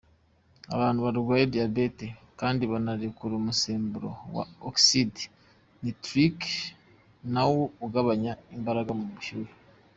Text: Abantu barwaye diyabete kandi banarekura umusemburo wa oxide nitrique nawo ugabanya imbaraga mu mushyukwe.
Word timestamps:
Abantu 0.73 0.99
barwaye 1.05 1.43
diyabete 1.53 2.07
kandi 2.39 2.63
banarekura 2.71 3.33
umusemburo 3.37 4.11
wa 4.35 4.43
oxide 4.69 5.21
nitrique 5.81 6.51
nawo 7.33 7.61
ugabanya 7.85 8.31
imbaraga 8.57 8.91
mu 8.99 9.05
mushyukwe. 9.13 9.53